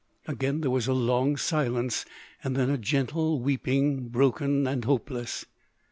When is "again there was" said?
0.27-0.87